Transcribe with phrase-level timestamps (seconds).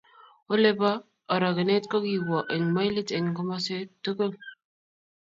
[0.53, 0.91] ole bo
[1.33, 4.31] orokenet ko kiwo eng mailit eng komoswek tugul